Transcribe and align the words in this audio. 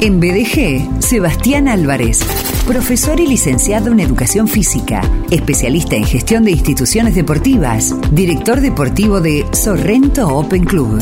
En 0.00 0.20
BDG, 0.20 1.02
Sebastián 1.02 1.68
Álvarez, 1.68 2.20
profesor 2.66 3.18
y 3.18 3.26
licenciado 3.26 3.90
en 3.90 4.00
Educación 4.00 4.46
Física, 4.46 5.00
especialista 5.30 5.96
en 5.96 6.04
gestión 6.04 6.44
de 6.44 6.50
instituciones 6.50 7.14
deportivas, 7.14 7.94
director 8.12 8.60
deportivo 8.60 9.22
de 9.22 9.46
Sorrento 9.52 10.28
Open 10.28 10.64
Club. 10.64 11.00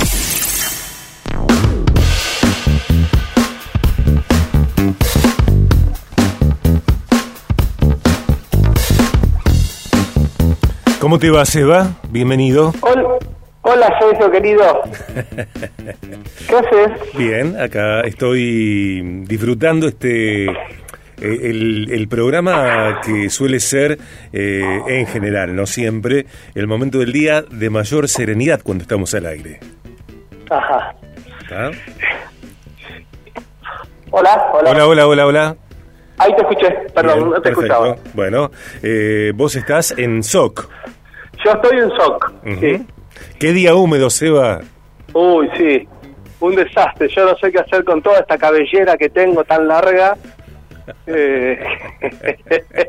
¿Cómo 11.00 11.18
te 11.18 11.30
va, 11.30 11.44
Seba? 11.44 11.96
Bienvenido. 12.10 12.72
Hola, 12.80 13.18
hola 13.64 13.98
Sergio, 14.00 14.30
querido. 14.30 14.82
¿Qué 16.48 16.56
haces? 16.56 17.14
Bien, 17.16 17.60
acá 17.60 18.00
estoy 18.02 19.22
disfrutando 19.26 19.88
este 19.88 20.44
eh, 20.46 20.54
el, 21.20 21.88
el 21.90 22.08
programa 22.08 23.00
que 23.04 23.30
suele 23.30 23.60
ser 23.60 23.98
eh, 24.32 24.80
en 24.86 25.06
general, 25.06 25.54
no 25.56 25.66
siempre, 25.66 26.26
el 26.54 26.66
momento 26.66 26.98
del 26.98 27.12
día 27.12 27.42
de 27.42 27.70
mayor 27.70 28.08
serenidad 28.08 28.60
cuando 28.62 28.82
estamos 28.82 29.12
al 29.14 29.26
aire. 29.26 29.60
Ajá. 30.50 30.94
¿Está? 31.42 31.70
Hola, 34.10 34.50
hola. 34.52 34.70
Hola, 34.70 34.86
hola, 34.86 35.06
hola, 35.06 35.26
hola. 35.26 35.56
Ahí 36.18 36.32
te 36.36 36.42
escuché, 36.42 36.68
perdón, 36.94 37.14
Bien, 37.18 37.30
no 37.30 37.34
te 37.36 37.50
perfecto. 37.50 37.74
escuchaba. 37.74 37.96
Bueno, 38.14 38.50
eh, 38.82 39.32
vos 39.34 39.56
estás 39.56 39.92
en 39.98 40.22
SOC. 40.22 40.68
Yo 41.44 41.50
estoy 41.50 41.78
en 41.78 41.90
SOC. 41.90 42.32
Sí. 42.60 42.86
¿Qué 43.38 43.52
día 43.52 43.74
húmedo, 43.74 44.10
Seba? 44.10 44.60
Uy, 45.12 45.48
sí. 45.56 45.88
Un 46.40 46.56
desastre. 46.56 47.08
Yo 47.08 47.24
no 47.24 47.36
sé 47.38 47.50
qué 47.50 47.58
hacer 47.58 47.84
con 47.84 48.02
toda 48.02 48.20
esta 48.20 48.36
cabellera 48.36 48.96
que 48.96 49.08
tengo 49.08 49.44
tan 49.44 49.66
larga. 49.68 50.16
Eh, 51.06 51.58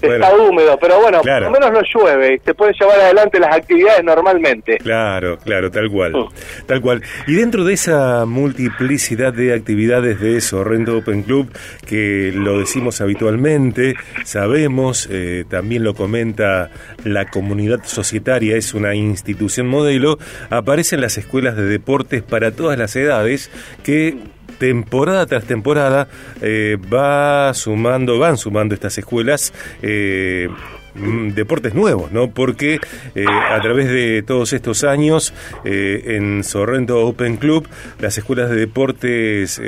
Bueno. 0.00 0.14
Está 0.26 0.36
húmedo, 0.36 0.78
pero 0.80 1.00
bueno, 1.00 1.20
Claro. 1.22 1.46
por 1.50 1.60
lo 1.60 1.68
menos 1.68 1.82
no 1.82 2.00
llueve. 2.00 2.40
Se 2.44 2.54
pueden 2.54 2.74
llevar 2.78 3.00
adelante 3.00 3.38
las 3.40 3.54
actividades 3.56 4.04
normalmente. 4.04 4.78
Claro, 4.78 5.38
claro, 5.38 5.70
tal 5.70 5.90
cual, 5.90 6.12
Mm. 6.12 6.66
tal 6.66 6.80
cual. 6.80 7.02
Y 7.26 7.34
dentro 7.34 7.64
de 7.64 7.74
esa 7.74 8.24
multiplicidad 8.26 9.32
de 9.32 9.52
actividades 9.54 10.20
de 10.20 10.40
Sorrento 10.40 10.98
Open 10.98 11.22
Club, 11.22 11.50
que 11.86 12.32
lo 12.34 12.58
decimos 12.58 13.00
habitualmente, 13.00 13.94
sabemos, 14.24 15.08
eh, 15.10 15.44
también 15.48 15.84
lo 15.84 15.94
comenta 15.94 16.70
la 17.04 17.26
comunidad 17.26 17.80
societaria, 17.84 18.56
es 18.56 18.74
una 18.74 18.94
institución 18.94 19.66
modelo, 19.66 20.18
aparecen 20.50 21.00
las 21.00 21.18
escuelas 21.18 21.56
de 21.56 21.64
deportes 21.64 22.22
para 22.22 22.52
todas 22.52 22.78
las 22.78 22.94
edades 22.96 23.50
que 23.82 24.16
temporada 24.58 25.26
tras 25.26 25.44
temporada 25.44 26.08
eh, 26.40 26.76
va 26.92 27.52
sumando, 27.54 28.18
van 28.18 28.36
sumando 28.36 28.74
estas 28.74 28.98
escuelas 28.98 29.52
eh, 29.82 30.48
mm, 30.94 31.30
deportes 31.30 31.74
nuevos, 31.74 32.12
¿no? 32.12 32.30
Porque 32.30 32.80
eh, 33.14 33.24
a 33.26 33.60
través 33.60 33.88
de 33.88 34.22
todos 34.22 34.52
estos 34.52 34.84
años 34.84 35.32
eh, 35.64 36.16
en 36.16 36.44
Sorrento 36.44 37.06
Open 37.06 37.36
Club 37.36 37.68
las 37.98 38.16
escuelas 38.18 38.50
de 38.50 38.56
deportes 38.56 39.60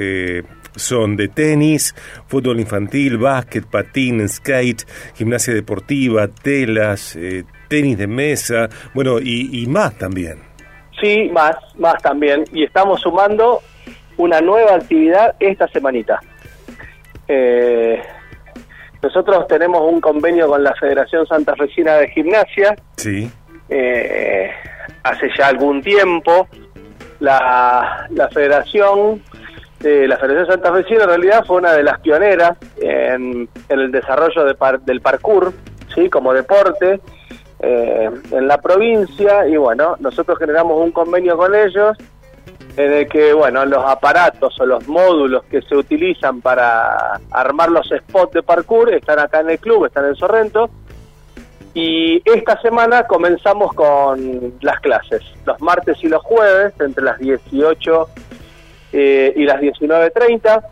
son 0.77 1.16
de 1.16 1.27
tenis, 1.27 1.94
fútbol 2.28 2.61
infantil, 2.61 3.19
básquet, 3.19 3.64
patín, 3.66 4.28
skate, 4.28 4.86
gimnasia 5.16 5.53
deportiva, 5.53 6.28
telas, 6.28 7.19
tenis 7.69 7.98
de 7.98 8.06
mesa, 8.06 8.69
bueno, 8.94 9.19
y, 9.19 9.62
y 9.62 9.66
más 9.66 9.98
también. 9.98 10.39
Sí, 11.00 11.31
más, 11.33 11.56
más 11.78 12.00
también. 12.03 12.44
Y 12.53 12.64
estamos 12.64 13.00
sumando 13.00 13.61
una 14.19 14.41
nueva 14.41 14.75
actividad 14.77 15.35
esta 15.41 15.67
semanita. 15.69 16.21
Eh, 17.27 18.01
nosotros 19.03 19.47
tenemos 19.49 19.81
un 19.83 20.01
convenio 20.01 20.49
con 20.49 20.63
la 20.63 20.75
Federación 20.75 21.27
Santafesina 21.27 21.95
de 21.95 22.09
Gimnasia. 22.11 22.77
Sí, 22.97 23.31
eh, 23.69 24.51
hace 25.03 25.31
ya 25.39 25.47
algún 25.49 25.83
tiempo 25.83 26.49
la, 27.21 28.07
la 28.11 28.28
Federación 28.28 29.23
eh, 29.84 30.07
la 30.09 30.17
Federación 30.17 30.61
Santafesina 30.61 31.05
en 31.05 31.09
realidad 31.09 31.45
fue 31.47 31.59
una 31.59 31.73
de 31.73 31.84
las 31.84 32.01
pioneras 32.01 32.57
en, 32.81 33.49
en 33.69 33.81
el 33.81 33.93
desarrollo 33.93 34.45
de 34.45 34.55
par- 34.55 34.81
del 34.81 35.01
parkour, 35.01 35.53
sí, 35.95 36.11
como 36.11 36.34
deporte 36.34 37.01
eh, 37.61 38.11
en 38.33 38.49
la 38.49 38.61
provincia 38.61 39.47
y 39.47 39.57
bueno, 39.57 39.97
nosotros 40.01 40.39
generamos 40.39 40.81
un 40.81 40.91
convenio 40.91 41.37
con 41.37 41.55
ellos 41.55 41.97
en 42.78 42.93
el 42.93 43.09
que, 43.09 43.33
bueno, 43.33 43.66
los 43.66 43.84
aparatos 43.84 44.59
o 44.61 44.65
los 44.65 44.87
módulos 44.87 45.43
que 45.50 45.61
se 45.62 45.75
utilizan 45.75 46.41
para 46.41 47.21
armar 47.33 47.71
los 47.71 47.89
spots 47.89 48.34
de 48.34 48.43
parkour 48.44 48.94
están 48.94 49.19
acá 49.19 49.41
en 49.41 49.50
el 49.50 49.59
club, 49.59 49.87
están 49.87 50.06
en 50.06 50.15
Sorrento. 50.15 50.71
Y 51.75 52.22
esta 52.25 52.61
semana 52.61 53.03
comenzamos 53.03 53.72
con 53.75 54.55
las 54.61 54.78
clases, 54.78 55.22
los 55.44 55.61
martes 55.61 55.99
y 56.05 56.09
los 56.09 56.22
jueves, 56.22 56.72
entre 56.78 57.03
las 57.03 57.19
18 57.19 58.09
eh, 58.93 59.33
y 59.34 59.45
las 59.45 59.60
19.30. 59.60 60.62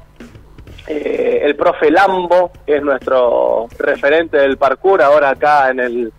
Eh, 0.86 1.40
el 1.42 1.56
profe 1.56 1.90
Lambo 1.90 2.52
es 2.64 2.80
nuestro 2.82 3.66
referente 3.80 4.36
del 4.36 4.56
parkour 4.56 5.02
ahora 5.02 5.30
acá 5.30 5.70
en 5.70 5.80
el, 5.80 6.12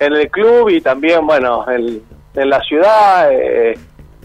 en 0.00 0.12
el 0.12 0.28
club 0.28 0.70
y 0.70 0.80
también, 0.80 1.24
bueno, 1.24 1.64
en, 1.70 2.02
en 2.34 2.50
la 2.50 2.60
ciudad. 2.62 3.30
eh, 3.32 3.78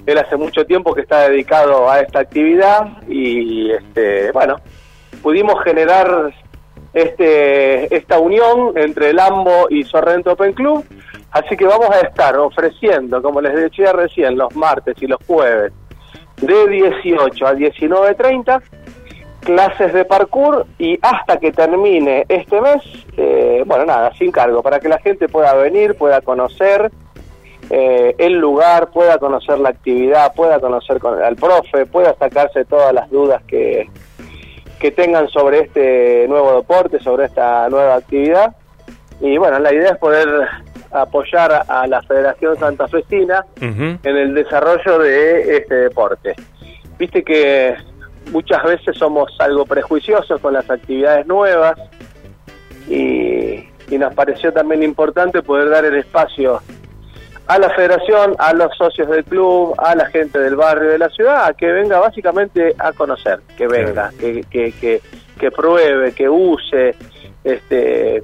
él 0.05 0.17
hace 0.17 0.35
mucho 0.35 0.65
tiempo 0.65 0.93
que 0.93 1.01
está 1.01 1.29
dedicado 1.29 1.89
a 1.89 1.99
esta 1.99 2.19
actividad 2.19 3.01
y, 3.07 3.71
este, 3.71 4.31
bueno, 4.31 4.57
pudimos 5.21 5.63
generar 5.63 6.33
este 6.93 7.93
esta 7.95 8.19
unión 8.19 8.71
entre 8.75 9.09
el 9.09 9.19
AMBO 9.19 9.67
y 9.69 9.83
Sorrento 9.83 10.31
Open 10.31 10.53
Club. 10.53 10.85
Así 11.31 11.57
que 11.57 11.65
vamos 11.65 11.89
a 11.89 11.99
estar 11.99 12.37
ofreciendo, 12.37 13.21
como 13.21 13.41
les 13.41 13.53
decía 13.53 13.91
recién, 13.91 14.37
los 14.37 14.55
martes 14.55 14.95
y 15.01 15.07
los 15.07 15.19
jueves, 15.27 15.73
de 16.37 16.67
18 16.69 17.45
a 17.45 17.53
19.30, 17.53 18.61
clases 19.41 19.93
de 19.93 20.05
parkour 20.05 20.65
y 20.79 20.97
hasta 21.01 21.37
que 21.37 21.51
termine 21.51 22.25
este 22.29 22.61
mes, 22.61 22.81
eh, 23.17 23.63
bueno, 23.65 23.85
nada, 23.85 24.13
sin 24.13 24.31
cargo, 24.31 24.63
para 24.63 24.79
que 24.79 24.87
la 24.87 24.97
gente 24.99 25.27
pueda 25.27 25.53
venir, 25.55 25.95
pueda 25.95 26.21
conocer 26.21 26.89
eh, 27.69 28.15
el 28.17 28.33
lugar, 28.33 28.91
pueda 28.91 29.17
conocer 29.17 29.59
la 29.59 29.69
actividad, 29.69 30.33
pueda 30.33 30.59
conocer 30.59 30.99
con, 30.99 31.21
al 31.21 31.35
profe, 31.35 31.85
pueda 31.85 32.15
sacarse 32.15 32.65
todas 32.65 32.93
las 32.93 33.09
dudas 33.09 33.41
que, 33.47 33.89
que 34.79 34.91
tengan 34.91 35.27
sobre 35.29 35.61
este 35.61 36.27
nuevo 36.27 36.57
deporte, 36.57 36.99
sobre 36.99 37.25
esta 37.25 37.67
nueva 37.69 37.95
actividad. 37.95 38.55
Y 39.19 39.37
bueno, 39.37 39.59
la 39.59 39.73
idea 39.73 39.91
es 39.91 39.97
poder 39.97 40.27
apoyar 40.91 41.65
a 41.67 41.87
la 41.87 42.01
Federación 42.03 42.57
Santafesina 42.57 43.45
Ujú. 43.57 43.97
en 44.03 44.17
el 44.17 44.33
desarrollo 44.33 44.99
de 44.99 45.57
este 45.57 45.75
deporte. 45.75 46.35
Viste 46.97 47.23
que 47.23 47.75
muchas 48.31 48.63
veces 48.63 48.97
somos 48.97 49.35
algo 49.39 49.65
prejuiciosos 49.65 50.39
con 50.39 50.53
las 50.53 50.69
actividades 50.69 51.25
nuevas 51.25 51.75
y, 52.87 53.67
y 53.89 53.97
nos 53.97 54.13
pareció 54.13 54.53
también 54.53 54.83
importante 54.83 55.41
poder 55.41 55.69
dar 55.69 55.85
el 55.85 55.95
espacio 55.95 56.61
a 57.47 57.59
la 57.59 57.69
federación, 57.69 58.35
a 58.39 58.53
los 58.53 58.75
socios 58.75 59.07
del 59.09 59.23
club, 59.23 59.75
a 59.77 59.95
la 59.95 60.05
gente 60.07 60.39
del 60.39 60.55
barrio 60.55 60.89
de 60.89 60.97
la 60.97 61.09
ciudad, 61.09 61.45
a 61.45 61.53
que 61.53 61.71
venga 61.71 61.99
básicamente 61.99 62.75
a 62.77 62.91
conocer, 62.91 63.39
que 63.57 63.67
venga, 63.67 64.11
que, 64.19 64.43
que, 64.49 64.71
que, 64.71 65.01
que 65.39 65.51
pruebe, 65.51 66.13
que 66.13 66.27
use, 66.27 66.95
este, 67.43 68.23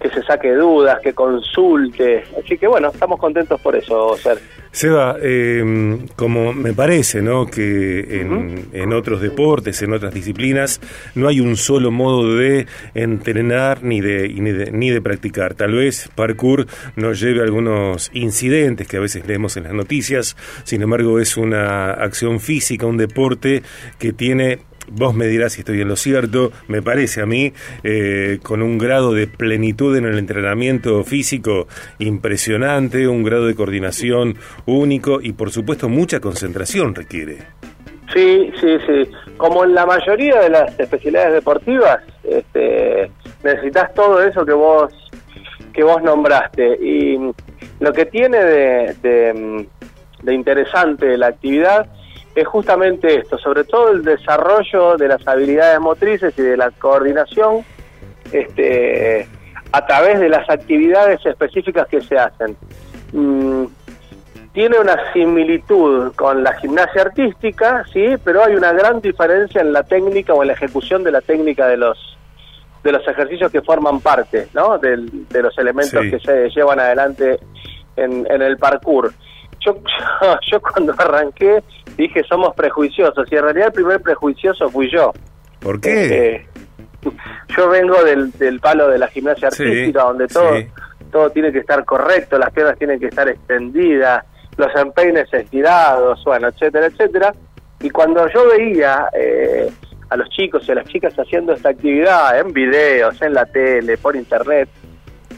que 0.00 0.10
se 0.10 0.22
saque 0.22 0.54
dudas, 0.54 1.00
que 1.00 1.12
consulte. 1.12 2.24
Así 2.38 2.56
que 2.56 2.66
bueno, 2.68 2.88
estamos 2.88 3.18
contentos 3.18 3.60
por 3.60 3.74
eso, 3.74 4.16
Sergio. 4.16 4.59
Seba, 4.72 5.16
eh, 5.20 5.98
como 6.14 6.52
me 6.52 6.72
parece, 6.72 7.22
¿no? 7.22 7.46
Que 7.46 8.20
en, 8.20 8.68
en 8.72 8.92
otros 8.92 9.20
deportes, 9.20 9.82
en 9.82 9.92
otras 9.92 10.14
disciplinas, 10.14 10.80
no 11.16 11.26
hay 11.26 11.40
un 11.40 11.56
solo 11.56 11.90
modo 11.90 12.36
de 12.36 12.66
entrenar 12.94 13.82
ni 13.82 14.00
de, 14.00 14.28
ni 14.28 14.52
de, 14.52 14.70
ni 14.70 14.90
de 14.90 15.02
practicar. 15.02 15.54
Tal 15.54 15.72
vez 15.72 16.08
parkour 16.14 16.66
nos 16.94 17.20
lleve 17.20 17.40
a 17.40 17.44
algunos 17.44 18.10
incidentes 18.14 18.86
que 18.86 18.96
a 18.96 19.00
veces 19.00 19.26
leemos 19.26 19.56
en 19.56 19.64
las 19.64 19.72
noticias. 19.72 20.36
Sin 20.64 20.82
embargo, 20.82 21.18
es 21.18 21.36
una 21.36 21.90
acción 21.90 22.38
física, 22.38 22.86
un 22.86 22.96
deporte 22.96 23.62
que 23.98 24.12
tiene 24.12 24.60
Vos 24.90 25.14
me 25.14 25.26
dirás 25.26 25.52
si 25.52 25.60
estoy 25.60 25.80
en 25.80 25.88
lo 25.88 25.96
cierto, 25.96 26.52
me 26.68 26.82
parece 26.82 27.22
a 27.22 27.26
mí, 27.26 27.52
eh, 27.84 28.38
con 28.42 28.62
un 28.62 28.76
grado 28.78 29.14
de 29.14 29.26
plenitud 29.26 29.96
en 29.96 30.04
el 30.04 30.18
entrenamiento 30.18 31.04
físico 31.04 31.68
impresionante, 31.98 33.06
un 33.06 33.22
grado 33.22 33.46
de 33.46 33.54
coordinación 33.54 34.36
único 34.66 35.20
y 35.20 35.32
por 35.32 35.50
supuesto 35.50 35.88
mucha 35.88 36.20
concentración 36.20 36.94
requiere. 36.94 37.38
Sí, 38.12 38.50
sí, 38.60 38.76
sí. 38.86 39.10
Como 39.36 39.64
en 39.64 39.74
la 39.74 39.86
mayoría 39.86 40.40
de 40.40 40.50
las 40.50 40.78
especialidades 40.78 41.34
deportivas, 41.34 42.00
este, 42.24 43.10
necesitas 43.44 43.94
todo 43.94 44.20
eso 44.22 44.44
que 44.44 44.52
vos 44.52 44.92
que 45.72 45.84
vos 45.84 46.02
nombraste. 46.02 46.76
Y 46.82 47.16
lo 47.78 47.92
que 47.92 48.06
tiene 48.06 48.38
de, 48.38 48.94
de, 49.02 49.66
de 50.22 50.34
interesante 50.34 51.16
la 51.16 51.28
actividad 51.28 51.86
es 52.40 52.48
justamente 52.48 53.20
esto, 53.20 53.38
sobre 53.38 53.64
todo 53.64 53.90
el 53.90 54.02
desarrollo 54.02 54.96
de 54.96 55.08
las 55.08 55.26
habilidades 55.26 55.80
motrices 55.80 56.36
y 56.38 56.42
de 56.42 56.56
la 56.56 56.70
coordinación 56.70 57.64
este, 58.32 59.28
a 59.72 59.86
través 59.86 60.20
de 60.20 60.28
las 60.28 60.48
actividades 60.48 61.24
específicas 61.24 61.86
que 61.88 62.00
se 62.00 62.18
hacen. 62.18 62.56
Mm, 63.12 63.64
tiene 64.52 64.78
una 64.78 65.12
similitud 65.12 66.12
con 66.14 66.42
la 66.42 66.54
gimnasia 66.54 67.02
artística, 67.02 67.84
sí, 67.92 68.14
pero 68.24 68.44
hay 68.44 68.56
una 68.56 68.72
gran 68.72 69.00
diferencia 69.00 69.60
en 69.60 69.72
la 69.72 69.84
técnica 69.84 70.34
o 70.34 70.42
en 70.42 70.48
la 70.48 70.54
ejecución 70.54 71.04
de 71.04 71.12
la 71.12 71.20
técnica 71.20 71.68
de 71.68 71.76
los 71.76 72.16
de 72.82 72.92
los 72.92 73.06
ejercicios 73.06 73.52
que 73.52 73.60
forman 73.60 74.00
parte, 74.00 74.48
¿no? 74.54 74.78
de 74.78 75.42
los 75.42 75.58
elementos 75.58 76.00
que 76.00 76.18
se 76.18 76.48
llevan 76.48 76.80
adelante 76.80 77.38
en, 77.94 78.26
en 78.30 78.40
el 78.40 78.56
parkour. 78.56 79.12
Yo, 79.64 79.76
yo, 80.50 80.60
cuando 80.60 80.94
arranqué 80.96 81.62
dije 81.96 82.22
somos 82.24 82.54
prejuiciosos 82.54 83.30
y 83.30 83.36
en 83.36 83.42
realidad 83.42 83.66
el 83.68 83.72
primer 83.72 84.00
prejuicioso 84.00 84.68
fui 84.70 84.90
yo. 84.90 85.12
¿Por 85.60 85.80
qué? 85.80 86.34
Eh, 86.34 86.46
yo 87.56 87.68
vengo 87.68 88.02
del, 88.04 88.30
del 88.32 88.60
palo 88.60 88.88
de 88.88 88.98
la 88.98 89.08
gimnasia 89.08 89.48
artística 89.48 90.02
donde 90.02 90.26
todo 90.28 90.56
todo 91.10 91.30
tiene 91.30 91.52
que 91.52 91.58
estar 91.58 91.84
correcto, 91.84 92.38
las 92.38 92.52
piernas 92.52 92.78
tienen 92.78 92.98
que 92.98 93.06
estar 93.06 93.28
extendidas, 93.28 94.24
los 94.56 94.74
empeines 94.76 95.32
estirados, 95.32 96.22
bueno, 96.24 96.48
etcétera, 96.48 96.86
etcétera. 96.86 97.34
Y 97.80 97.90
cuando 97.90 98.28
yo 98.28 98.46
veía 98.48 99.08
eh, 99.12 99.70
a 100.08 100.16
los 100.16 100.28
chicos 100.30 100.66
y 100.68 100.72
a 100.72 100.76
las 100.76 100.86
chicas 100.86 101.14
haciendo 101.14 101.52
esta 101.52 101.70
actividad 101.70 102.38
en 102.38 102.52
videos, 102.52 103.20
en 103.22 103.34
la 103.34 103.46
tele, 103.46 103.96
por 103.96 104.16
internet, 104.16 104.68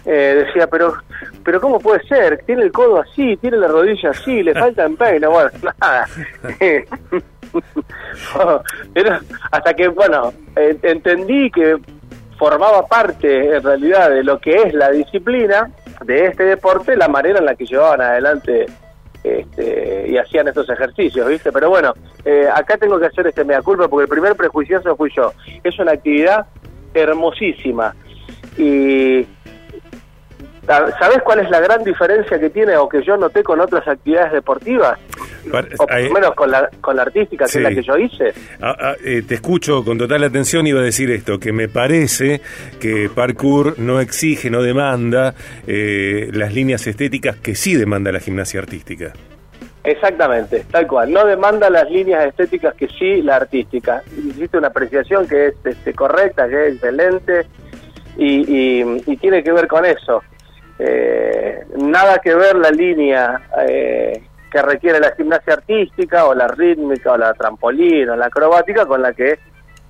eh, 0.04 0.44
decía, 0.44 0.66
pero 0.66 0.94
pero 1.44 1.60
¿cómo 1.60 1.78
puede 1.78 2.02
ser? 2.06 2.42
Tiene 2.44 2.62
el 2.62 2.72
codo 2.72 3.00
así, 3.00 3.36
tiene 3.36 3.56
la 3.56 3.68
rodilla 3.68 4.10
así, 4.10 4.42
le 4.42 4.54
falta 4.54 4.84
empeine, 4.84 5.26
bueno, 5.26 5.50
nada. 5.80 6.06
hasta 9.50 9.74
que, 9.74 9.88
bueno, 9.88 10.32
entendí 10.56 11.50
que 11.50 11.76
formaba 12.38 12.86
parte 12.86 13.56
en 13.56 13.62
realidad 13.62 14.10
de 14.10 14.24
lo 14.24 14.38
que 14.38 14.54
es 14.54 14.74
la 14.74 14.90
disciplina 14.90 15.70
de 16.04 16.26
este 16.26 16.44
deporte, 16.44 16.96
la 16.96 17.08
manera 17.08 17.38
en 17.38 17.44
la 17.44 17.54
que 17.54 17.66
llevaban 17.66 18.00
adelante 18.00 18.66
este, 19.22 20.06
y 20.08 20.16
hacían 20.16 20.48
estos 20.48 20.68
ejercicios, 20.68 21.28
¿viste? 21.28 21.52
Pero 21.52 21.70
bueno, 21.70 21.94
eh, 22.24 22.48
acá 22.52 22.76
tengo 22.76 22.98
que 22.98 23.06
hacer 23.06 23.26
este 23.26 23.44
mea 23.44 23.62
culpa 23.62 23.86
porque 23.88 24.04
el 24.04 24.08
primer 24.08 24.34
prejuicioso 24.34 24.96
fui 24.96 25.12
yo. 25.14 25.32
Es 25.62 25.78
una 25.78 25.92
actividad 25.92 26.46
hermosísima 26.94 27.94
y 28.58 29.24
¿Sabes 30.66 31.22
cuál 31.24 31.40
es 31.40 31.50
la 31.50 31.60
gran 31.60 31.82
diferencia 31.82 32.38
que 32.38 32.50
tiene 32.50 32.76
o 32.76 32.88
que 32.88 33.02
yo 33.02 33.16
noté 33.16 33.42
con 33.42 33.60
otras 33.60 33.86
actividades 33.88 34.32
deportivas? 34.32 34.98
o 35.78 35.86
por 35.86 36.00
lo 36.00 36.12
menos 36.12 36.34
con 36.34 36.50
la, 36.50 36.70
con 36.80 36.96
la 36.96 37.02
artística, 37.02 37.46
que 37.46 37.58
es 37.58 37.64
la 37.64 37.70
que 37.70 37.82
yo 37.82 37.96
hice. 37.96 38.32
Ah, 38.60 38.76
ah, 38.78 38.94
eh, 39.04 39.22
te 39.26 39.34
escucho 39.34 39.84
con 39.84 39.98
total 39.98 40.22
atención 40.22 40.66
y 40.66 40.70
iba 40.70 40.80
a 40.80 40.84
decir 40.84 41.10
esto, 41.10 41.40
que 41.40 41.52
me 41.52 41.68
parece 41.68 42.40
que 42.80 43.10
parkour 43.12 43.78
no 43.78 44.00
exige, 44.00 44.50
no 44.50 44.62
demanda 44.62 45.34
eh, 45.66 46.30
las 46.32 46.54
líneas 46.54 46.86
estéticas 46.86 47.36
que 47.36 47.54
sí 47.54 47.74
demanda 47.74 48.12
la 48.12 48.20
gimnasia 48.20 48.60
artística. 48.60 49.12
Exactamente, 49.84 50.64
tal 50.70 50.86
cual. 50.86 51.12
No 51.12 51.26
demanda 51.26 51.68
las 51.68 51.90
líneas 51.90 52.26
estéticas 52.26 52.74
que 52.74 52.86
sí 52.86 53.20
la 53.20 53.36
artística. 53.36 54.02
Hiciste 54.16 54.58
una 54.58 54.68
apreciación 54.68 55.26
que 55.26 55.48
es 55.48 55.54
este, 55.64 55.92
correcta, 55.92 56.48
que 56.48 56.68
es 56.68 56.74
excelente 56.74 57.46
y, 58.16 58.84
y 59.10 59.16
tiene 59.16 59.42
que 59.42 59.50
ver 59.50 59.66
con 59.66 59.84
eso. 59.84 60.22
Eh, 60.78 61.64
nada 61.76 62.18
que 62.18 62.34
ver 62.34 62.56
la 62.56 62.70
línea 62.70 63.40
eh, 63.68 64.22
que 64.50 64.62
requiere 64.62 65.00
la 65.00 65.14
gimnasia 65.14 65.54
artística 65.54 66.26
o 66.26 66.34
la 66.34 66.48
rítmica 66.48 67.12
o 67.12 67.16
la 67.16 67.34
trampolín 67.34 68.08
o 68.08 68.16
la 68.16 68.26
acrobática 68.26 68.86
con 68.86 69.02
la 69.02 69.12
que 69.12 69.38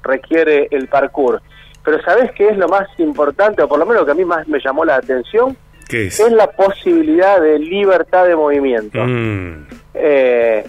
requiere 0.03 0.69
el 0.71 0.89
parkour. 0.89 1.41
Pero 1.85 2.01
¿sabes 2.03 2.31
qué 2.33 2.49
es 2.49 2.57
lo 2.57 2.69
más 2.69 2.89
importante, 2.99 3.63
o 3.63 3.69
por 3.69 3.79
lo 3.79 3.87
menos 3.87 4.03
lo 4.03 4.07
que 4.07 4.13
a 4.13 4.15
mí 4.15 4.25
más 4.25 4.47
me 4.47 4.61
llamó 4.61 4.85
la 4.85 4.97
atención? 4.97 5.57
es? 5.91 6.21
la 6.33 6.51
posibilidad 6.51 7.41
de 7.41 7.59
libertad 7.59 8.27
de 8.27 8.37
movimiento. 8.37 8.99
Mm. 9.05 9.67
Eh, 9.95 10.65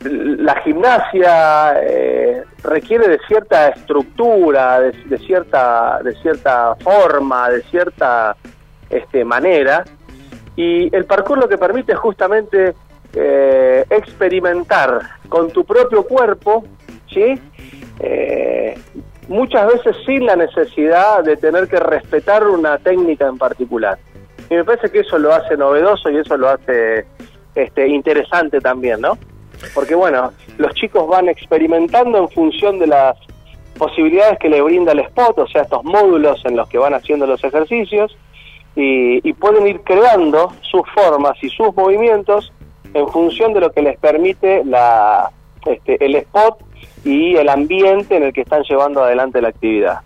la 0.00 0.60
gimnasia 0.62 1.74
requiere 2.62 3.08
de 3.08 3.18
cierta 3.26 3.68
estructura, 3.68 4.80
de, 4.80 5.18
cierta, 5.18 6.00
de 6.02 6.14
cierta 6.16 6.74
forma, 6.76 7.48
de 7.50 7.62
cierta 7.62 8.36
este, 8.90 9.24
manera. 9.24 9.84
Y 10.56 10.94
el 10.94 11.04
parkour 11.04 11.38
lo 11.38 11.48
que 11.48 11.58
permite 11.58 11.92
es 11.92 11.98
justamente 11.98 12.74
eh, 13.14 13.84
experimentar 13.90 15.00
con 15.28 15.50
tu 15.50 15.64
propio 15.64 16.04
cuerpo, 16.04 16.64
¿sí? 17.12 17.38
Eh, 18.00 18.78
muchas 19.28 19.66
veces 19.66 19.96
sin 20.04 20.26
la 20.26 20.36
necesidad 20.36 21.22
de 21.24 21.36
tener 21.36 21.68
que 21.68 21.78
respetar 21.78 22.46
una 22.46 22.78
técnica 22.78 23.26
en 23.26 23.38
particular. 23.38 23.98
Y 24.50 24.54
me 24.54 24.64
parece 24.64 24.90
que 24.90 25.00
eso 25.00 25.18
lo 25.18 25.32
hace 25.32 25.56
novedoso 25.56 26.10
y 26.10 26.18
eso 26.18 26.36
lo 26.36 26.48
hace 26.48 27.06
este, 27.54 27.88
interesante 27.88 28.60
también, 28.60 29.00
¿no? 29.00 29.16
Porque 29.74 29.94
bueno, 29.94 30.32
los 30.58 30.74
chicos 30.74 31.08
van 31.08 31.28
experimentando 31.28 32.18
en 32.18 32.28
función 32.28 32.78
de 32.78 32.88
las 32.88 33.16
posibilidades 33.78 34.38
que 34.38 34.48
le 34.48 34.60
brinda 34.60 34.92
el 34.92 35.00
spot, 35.00 35.38
o 35.38 35.46
sea, 35.48 35.62
estos 35.62 35.84
módulos 35.84 36.44
en 36.44 36.56
los 36.56 36.68
que 36.68 36.78
van 36.78 36.94
haciendo 36.94 37.26
los 37.26 37.42
ejercicios, 37.42 38.16
y, 38.76 39.32
pueden 39.34 39.66
ir 39.66 39.80
creando 39.82 40.52
sus 40.62 40.82
formas 40.94 41.32
y 41.42 41.48
sus 41.48 41.74
movimientos 41.74 42.52
en 42.92 43.08
función 43.08 43.52
de 43.52 43.60
lo 43.60 43.72
que 43.72 43.82
les 43.82 43.98
permite 43.98 44.64
la, 44.64 45.30
este, 45.66 46.04
el 46.04 46.16
spot 46.16 46.58
y 47.04 47.36
el 47.36 47.48
ambiente 47.48 48.16
en 48.16 48.24
el 48.24 48.32
que 48.32 48.42
están 48.42 48.62
llevando 48.62 49.02
adelante 49.02 49.40
la 49.40 49.48
actividad. 49.48 50.00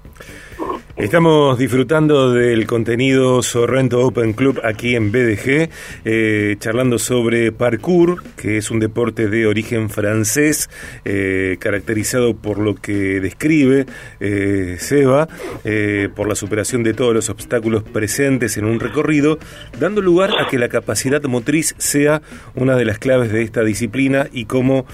Estamos 0.99 1.57
disfrutando 1.57 2.33
del 2.33 2.67
contenido 2.67 3.41
Sorrento 3.41 4.01
Open 4.01 4.33
Club 4.33 4.61
aquí 4.65 4.97
en 4.97 5.13
BDG, 5.13 5.71
eh, 6.05 6.57
charlando 6.59 6.99
sobre 6.99 7.53
parkour, 7.53 8.25
que 8.37 8.57
es 8.57 8.73
un 8.73 8.81
deporte 8.81 9.29
de 9.29 9.47
origen 9.47 9.91
francés, 9.91 10.69
eh, 11.05 11.57
caracterizado 11.61 12.37
por 12.37 12.59
lo 12.59 12.75
que 12.75 13.21
describe 13.21 13.87
eh, 14.19 14.75
Seba, 14.81 15.29
por 16.17 16.27
la 16.27 16.35
superación 16.35 16.83
de 16.83 16.95
todos 16.95 17.15
los 17.15 17.29
obstáculos 17.31 17.85
presentes 17.85 18.57
en 18.57 18.65
un 18.65 18.81
recorrido, 18.81 19.39
dando 19.79 20.03
lugar 20.03 20.33
a 20.41 20.49
que 20.49 20.59
la 20.59 20.69
capacidad 20.69 21.23
motriz 21.23 21.77
sea 21.79 22.23
una 22.57 22.75
de 22.75 22.85
las 22.85 22.99
claves 22.99 23.31
de 23.31 23.43
esta 23.43 23.63
disciplina 23.63 24.27
y 24.33 24.47
como 24.47 24.85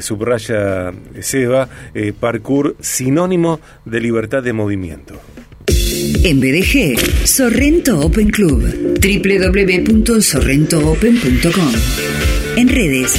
subraya 0.00 0.92
Seba, 1.20 1.68
parkour 2.18 2.76
sinónimo 2.80 3.60
de 3.84 4.00
libertad 4.00 4.42
de 4.42 4.52
movimiento. 4.54 5.09
En 6.22 6.40
BDG, 6.40 6.98
Sorrento 7.24 8.00
Open 8.00 8.30
Club, 8.30 8.62
www.sorrentoopen.com. 9.00 11.72
En 12.56 12.68
redes, 12.68 13.14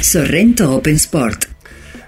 Sorrento 0.00 0.76
Open 0.76 0.96
Sport. 0.96 1.55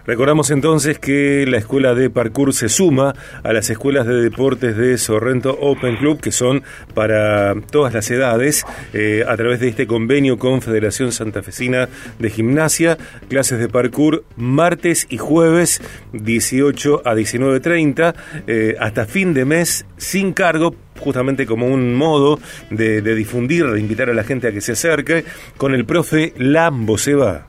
Recordamos 0.08 0.50
entonces 0.50 0.98
que 0.98 1.44
la 1.46 1.58
escuela 1.58 1.94
de 1.94 2.08
parkour 2.08 2.54
se 2.54 2.70
suma 2.70 3.12
a 3.42 3.52
las 3.52 3.68
escuelas 3.68 4.06
de 4.06 4.22
deportes 4.22 4.74
de 4.74 4.96
Sorrento 4.96 5.50
Open 5.60 5.96
Club, 5.96 6.18
que 6.18 6.32
son 6.32 6.62
para 6.94 7.54
todas 7.70 7.92
las 7.92 8.10
edades, 8.10 8.64
eh, 8.94 9.22
a 9.28 9.36
través 9.36 9.60
de 9.60 9.68
este 9.68 9.86
convenio 9.86 10.38
con 10.38 10.62
Federación 10.62 11.12
Santafesina 11.12 11.90
de 12.18 12.30
Gimnasia, 12.30 12.96
clases 13.28 13.58
de 13.58 13.68
parkour 13.68 14.24
martes 14.34 15.06
y 15.10 15.18
jueves 15.18 15.82
18 16.14 17.02
a 17.04 17.14
19.30, 17.14 18.14
eh, 18.46 18.76
hasta 18.80 19.04
fin 19.04 19.34
de 19.34 19.44
mes 19.44 19.84
sin 19.98 20.32
cargo 20.32 20.74
justamente 20.98 21.44
como 21.44 21.66
un 21.66 21.94
modo 21.94 22.40
de, 22.70 23.02
de, 23.02 23.14
difundir, 23.14 23.66
de 23.66 23.78
invitar 23.78 24.08
a 24.08 24.14
la 24.14 24.24
gente 24.24 24.48
a 24.48 24.52
que 24.52 24.62
se 24.62 24.72
acerque, 24.72 25.26
con 25.58 25.74
el 25.74 25.84
profe 25.84 26.32
Lambo, 26.38 26.96
se 26.96 27.14
va. 27.14 27.46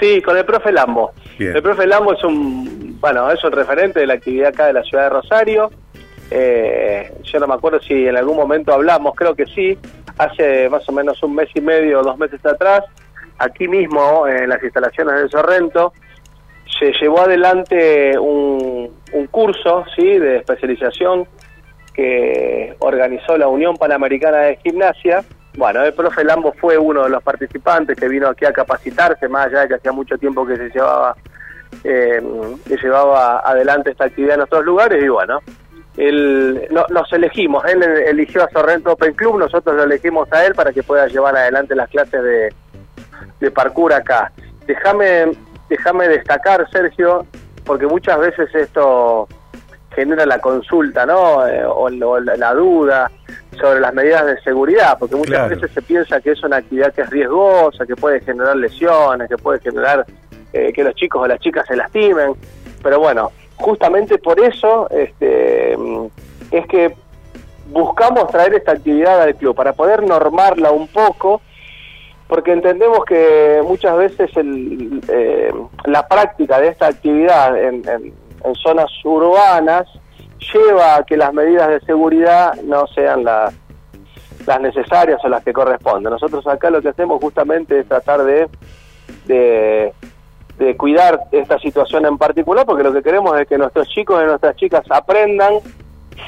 Sí, 0.00 0.20
con 0.22 0.36
el 0.36 0.44
profe 0.44 0.72
Lambo. 0.72 1.12
El 1.38 1.62
profe 1.62 1.86
Lambo 1.86 2.12
es 2.12 2.22
un, 2.24 2.98
bueno, 3.00 3.30
es 3.30 3.42
un 3.42 3.52
referente 3.52 4.00
de 4.00 4.06
la 4.06 4.14
actividad 4.14 4.48
acá 4.48 4.66
de 4.66 4.72
la 4.74 4.82
ciudad 4.82 5.04
de 5.04 5.10
Rosario. 5.10 5.70
Eh, 6.30 7.12
yo 7.22 7.40
no 7.40 7.46
me 7.46 7.54
acuerdo 7.54 7.80
si 7.80 8.06
en 8.06 8.16
algún 8.16 8.36
momento 8.36 8.72
hablamos, 8.72 9.14
creo 9.14 9.34
que 9.34 9.46
sí, 9.46 9.78
hace 10.18 10.68
más 10.68 10.88
o 10.88 10.92
menos 10.92 11.22
un 11.22 11.34
mes 11.34 11.48
y 11.54 11.60
medio, 11.60 12.02
dos 12.02 12.18
meses 12.18 12.44
atrás, 12.46 12.82
aquí 13.38 13.68
mismo 13.68 14.26
en 14.26 14.48
las 14.48 14.62
instalaciones 14.62 15.22
de 15.22 15.28
Sorrento, 15.28 15.92
se 16.78 16.92
llevó 17.00 17.20
adelante 17.20 18.18
un, 18.18 18.90
un 19.12 19.26
curso 19.28 19.84
¿sí? 19.94 20.18
de 20.18 20.38
especialización 20.38 21.26
que 21.94 22.74
organizó 22.80 23.36
la 23.36 23.48
Unión 23.48 23.76
Panamericana 23.76 24.38
de 24.38 24.56
Gimnasia 24.56 25.24
bueno, 25.56 25.82
el 25.82 25.92
profe 25.92 26.24
Lambo 26.24 26.52
fue 26.52 26.76
uno 26.76 27.04
de 27.04 27.10
los 27.10 27.22
participantes 27.22 27.96
que 27.96 28.08
vino 28.08 28.28
aquí 28.28 28.44
a 28.44 28.52
capacitarse, 28.52 29.28
más 29.28 29.46
allá 29.46 29.60
de 29.60 29.68
que 29.68 29.74
hacía 29.74 29.92
mucho 29.92 30.18
tiempo 30.18 30.46
que 30.46 30.56
se 30.56 30.70
llevaba 30.70 31.16
eh, 31.82 32.22
que 32.66 32.76
llevaba 32.76 33.40
adelante 33.40 33.90
esta 33.90 34.04
actividad 34.04 34.36
en 34.36 34.42
otros 34.42 34.64
lugares 34.64 35.02
y 35.02 35.08
bueno, 35.08 35.40
él, 35.96 36.68
nos 36.70 37.12
elegimos, 37.12 37.64
él 37.66 37.82
eligió 37.82 38.44
a 38.44 38.50
Sorrento 38.50 38.92
Open 38.92 39.14
Club, 39.14 39.38
nosotros 39.38 39.76
lo 39.76 39.84
elegimos 39.84 40.32
a 40.32 40.44
él 40.44 40.54
para 40.54 40.72
que 40.72 40.82
pueda 40.82 41.06
llevar 41.06 41.36
adelante 41.36 41.74
las 41.74 41.88
clases 41.88 42.22
de, 42.22 42.52
de 43.40 43.50
parkour 43.50 43.92
acá. 43.92 44.32
Déjame 44.66 45.32
déjame 45.68 46.08
destacar, 46.08 46.68
Sergio, 46.70 47.26
porque 47.64 47.86
muchas 47.86 48.18
veces 48.18 48.54
esto 48.54 49.28
genera 49.94 50.26
la 50.26 50.40
consulta, 50.40 51.06
¿no? 51.06 51.46
Eh, 51.46 51.64
o, 51.64 51.88
la, 51.88 52.54
duda 52.54 53.10
sobre 53.54 53.80
las 53.80 53.94
medidas 53.94 54.26
de 54.26 54.40
seguridad, 54.42 54.96
porque 54.98 55.16
muchas 55.16 55.50
veces 55.50 55.70
se 55.72 55.82
piensa 55.82 56.20
que 56.20 56.32
es 56.32 56.42
una 56.42 56.56
actividad 56.56 56.92
que 56.92 57.02
es 57.02 57.10
riesgosa, 57.10 57.86
que 57.86 57.96
puede 57.96 58.20
generar 58.20 58.56
lesiones, 58.56 59.28
que 59.28 59.36
puede 59.36 59.60
generar 59.60 60.04
eh, 60.52 60.72
que 60.72 60.84
los 60.84 60.94
chicos 60.94 61.22
o 61.22 61.26
las 61.26 61.40
chicas 61.40 61.66
se 61.66 61.76
lastimen. 61.76 62.34
Pero 62.82 63.00
bueno, 63.00 63.32
justamente 63.56 64.18
por 64.18 64.38
eso 64.40 64.88
este, 64.90 65.76
es 66.50 66.66
que 66.68 66.94
buscamos 67.66 68.28
traer 68.28 68.54
esta 68.54 68.72
actividad 68.72 69.22
al 69.22 69.34
club, 69.34 69.54
para 69.54 69.72
poder 69.72 70.02
normarla 70.02 70.70
un 70.70 70.88
poco, 70.88 71.40
porque 72.28 72.52
entendemos 72.52 73.04
que 73.04 73.60
muchas 73.66 73.96
veces 73.96 74.36
el, 74.36 75.00
eh, 75.08 75.52
la 75.84 76.06
práctica 76.06 76.60
de 76.60 76.68
esta 76.68 76.86
actividad 76.86 77.56
en, 77.58 77.82
en, 77.88 78.14
zonas 78.56 78.90
urbanas 79.04 79.88
lleva 80.52 80.96
a 80.96 81.04
que 81.04 81.16
las 81.16 81.32
medidas 81.32 81.68
de 81.68 81.80
seguridad 81.80 82.54
no 82.62 82.86
sean 82.88 83.24
las, 83.24 83.54
las 84.46 84.60
necesarias 84.60 85.20
o 85.24 85.28
las 85.28 85.44
que 85.44 85.52
corresponden. 85.52 86.12
Nosotros 86.12 86.46
acá 86.46 86.70
lo 86.70 86.82
que 86.82 86.88
hacemos 86.88 87.20
justamente 87.20 87.80
es 87.80 87.88
tratar 87.88 88.24
de, 88.24 88.48
de, 89.26 89.92
de 90.58 90.76
cuidar 90.76 91.20
esta 91.32 91.58
situación 91.58 92.06
en 92.06 92.18
particular, 92.18 92.66
porque 92.66 92.82
lo 92.82 92.92
que 92.92 93.02
queremos 93.02 93.38
es 93.40 93.48
que 93.48 93.58
nuestros 93.58 93.88
chicos 93.88 94.22
y 94.22 94.26
nuestras 94.26 94.56
chicas 94.56 94.84
aprendan 94.90 95.54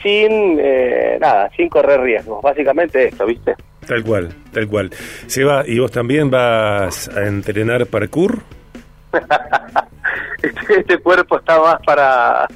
sin 0.02 0.58
eh, 0.61 1.18
nada, 1.20 1.50
sin 1.56 1.68
correr 1.68 2.00
riesgos. 2.00 2.42
Básicamente 2.42 3.08
esto, 3.08 3.26
¿viste? 3.26 3.54
Tal 3.87 4.02
cual, 4.02 4.35
tal 4.52 4.68
cual. 4.68 4.90
Seba, 5.26 5.62
¿y 5.66 5.78
vos 5.78 5.92
también 5.92 6.30
vas 6.30 7.08
a 7.08 7.26
entrenar 7.26 7.87
parkour? 7.87 8.40
este, 10.42 10.80
este 10.80 10.99
cuerpo 10.99 11.38
está 11.38 11.61
más 11.61 11.76
para 11.87 12.49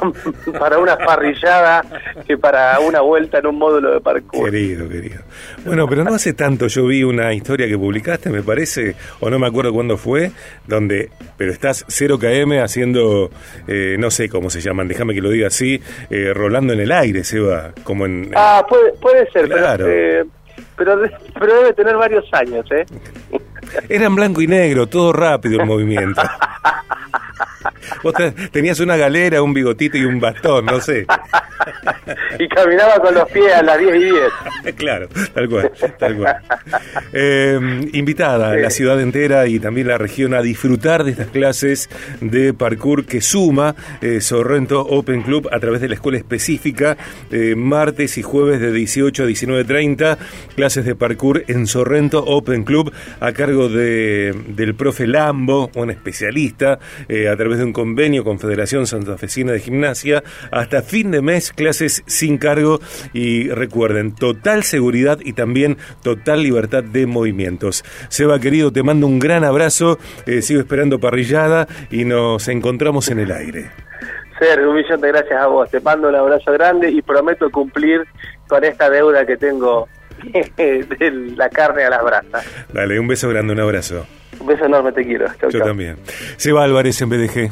para 0.58 0.78
una 0.78 0.96
parrillada 0.96 1.84
que 2.26 2.36
para 2.36 2.78
una 2.80 3.00
vuelta 3.00 3.38
en 3.38 3.46
un 3.46 3.58
módulo 3.58 3.92
de 3.92 4.00
parkour. 4.00 4.50
Querido, 4.50 4.88
querido. 4.88 5.22
Bueno, 5.64 5.86
pero 5.88 6.04
no 6.04 6.14
hace 6.14 6.32
tanto 6.32 6.66
yo 6.66 6.86
vi 6.86 7.02
una 7.02 7.32
historia 7.32 7.66
que 7.66 7.78
publicaste, 7.78 8.30
me 8.30 8.42
parece, 8.42 8.94
o 9.20 9.30
no 9.30 9.38
me 9.38 9.46
acuerdo 9.46 9.72
cuándo 9.72 9.96
fue, 9.96 10.30
donde, 10.66 11.10
pero 11.36 11.52
estás 11.52 11.84
0 11.88 12.18
km 12.18 12.62
haciendo, 12.62 13.30
eh, 13.66 13.96
no 13.98 14.10
sé 14.10 14.28
cómo 14.28 14.50
se 14.50 14.60
llaman, 14.60 14.88
déjame 14.88 15.14
que 15.14 15.20
lo 15.20 15.30
diga 15.30 15.48
así, 15.48 15.80
eh, 16.10 16.32
rolando 16.34 16.72
en 16.72 16.80
el 16.80 16.92
aire, 16.92 17.24
se 17.24 17.40
va, 17.40 17.72
como 17.84 18.06
en... 18.06 18.30
Ah, 18.34 18.64
puede, 18.68 18.92
puede 18.94 19.30
ser, 19.30 19.48
claro. 19.48 19.84
pero, 19.84 20.20
eh, 20.20 20.24
pero, 20.76 21.00
pero 21.38 21.54
debe 21.54 21.72
tener 21.72 21.96
varios 21.96 22.24
años, 22.32 22.66
¿eh? 22.70 22.84
Era 23.88 24.06
en 24.06 24.14
blanco 24.14 24.40
y 24.40 24.46
negro, 24.46 24.86
todo 24.86 25.12
rápido 25.12 25.60
el 25.60 25.66
movimiento. 25.66 26.22
Vos 28.02 28.14
tenías 28.50 28.80
una 28.80 28.96
galera, 28.96 29.42
un 29.42 29.54
bigotito 29.54 29.96
y 29.96 30.04
un 30.04 30.20
bastón, 30.20 30.66
no 30.66 30.80
sé. 30.80 31.06
y 32.38 32.48
caminaba 32.48 32.98
con 33.00 33.14
los 33.14 33.28
pies 33.30 33.52
a 33.52 33.62
las 33.62 33.78
10 33.78 33.94
y 33.96 34.04
10. 34.04 34.14
claro, 34.76 35.08
tal 35.34 35.48
cual, 35.48 35.72
tal 35.98 36.16
cual. 36.16 36.36
Eh, 37.12 37.88
invitada 37.92 38.52
a 38.52 38.56
la 38.56 38.70
ciudad 38.70 39.00
entera 39.00 39.46
y 39.46 39.58
también 39.58 39.88
la 39.88 39.98
región 39.98 40.34
a 40.34 40.42
disfrutar 40.42 41.04
de 41.04 41.12
estas 41.12 41.28
clases 41.28 41.88
de 42.20 42.54
parkour 42.54 43.06
que 43.06 43.20
suma 43.20 43.74
eh, 44.00 44.20
Sorrento 44.20 44.80
Open 44.80 45.22
Club 45.22 45.48
a 45.52 45.60
través 45.60 45.80
de 45.80 45.88
la 45.88 45.94
escuela 45.94 46.18
específica, 46.18 46.96
eh, 47.30 47.54
martes 47.56 48.18
y 48.18 48.22
jueves 48.22 48.60
de 48.60 48.72
18 48.72 49.24
a 49.24 49.26
19.30, 49.26 50.18
clases 50.54 50.84
de 50.84 50.94
parkour 50.94 51.44
en 51.48 51.66
Sorrento 51.66 52.24
Open 52.24 52.64
Club 52.64 52.92
a 53.20 53.32
cargo 53.32 53.68
de, 53.68 54.34
del 54.48 54.74
profe 54.74 55.06
Lambo, 55.06 55.70
un 55.74 55.90
especialista, 55.90 56.78
a 56.78 57.36
través 57.36 57.58
de 57.58 57.64
un 57.64 57.72
convenio 57.78 58.24
con 58.24 58.40
Federación 58.40 58.88
Santafesina 58.88 59.52
de 59.52 59.60
Gimnasia, 59.60 60.24
hasta 60.50 60.82
fin 60.82 61.12
de 61.12 61.22
mes 61.22 61.52
clases 61.52 62.02
sin 62.06 62.36
cargo 62.36 62.80
y 63.12 63.50
recuerden, 63.50 64.16
total 64.16 64.64
seguridad 64.64 65.20
y 65.22 65.32
también 65.32 65.78
total 66.02 66.42
libertad 66.42 66.82
de 66.82 67.06
movimientos. 67.06 67.84
Seba 68.08 68.40
querido, 68.40 68.72
te 68.72 68.82
mando 68.82 69.06
un 69.06 69.20
gran 69.20 69.44
abrazo, 69.44 69.96
eh, 70.26 70.42
sigo 70.42 70.58
esperando 70.58 70.98
parrillada 70.98 71.68
y 71.88 72.04
nos 72.04 72.48
encontramos 72.48 73.10
en 73.10 73.20
el 73.20 73.30
aire. 73.30 73.70
Sergio, 74.40 74.70
un 74.70 74.76
millón 74.76 75.00
de 75.00 75.08
gracias 75.12 75.40
a 75.40 75.46
vos, 75.46 75.70
te 75.70 75.78
mando 75.78 76.08
un 76.08 76.16
abrazo 76.16 76.50
grande 76.50 76.90
y 76.90 77.00
prometo 77.00 77.48
cumplir 77.48 78.04
con 78.48 78.64
esta 78.64 78.90
deuda 78.90 79.24
que 79.24 79.36
tengo 79.36 79.86
de 80.56 81.34
la 81.36 81.48
carne 81.48 81.84
a 81.84 81.90
las 81.90 82.02
brasas. 82.02 82.46
Dale, 82.72 82.98
un 82.98 83.08
beso 83.08 83.28
grande, 83.28 83.52
un 83.52 83.60
abrazo. 83.60 84.06
Un 84.40 84.46
beso 84.46 84.64
enorme, 84.66 84.92
te 84.92 85.04
quiero. 85.04 85.26
Yo 85.50 85.60
también. 85.62 85.96
Seba 86.36 86.64
Álvarez 86.64 87.00
en 87.02 87.08
BDG. 87.08 87.50